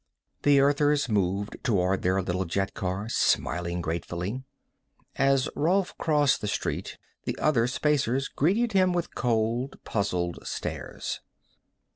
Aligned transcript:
The 0.41 0.59
Earthers 0.59 1.09
moved 1.09 1.57
toward 1.63 2.01
their 2.01 2.23
little 2.23 2.45
jetcar, 2.45 3.07
smiling 3.07 3.81
gratefully. 3.81 4.41
As 5.15 5.47
Rolf 5.55 5.95
crossed 5.99 6.41
the 6.41 6.47
street, 6.47 6.97
the 7.25 7.37
other 7.37 7.67
Spacers 7.67 8.27
greeted 8.27 8.71
him 8.71 8.93
with 8.93 9.13
cold, 9.13 9.77
puzzled 9.83 10.39
stares. 10.43 11.21